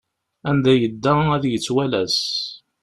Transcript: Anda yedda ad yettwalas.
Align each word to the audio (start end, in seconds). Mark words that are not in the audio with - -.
Anda 0.49 0.73
yedda 0.81 1.13
ad 1.35 1.43
yettwalas. 1.47 2.17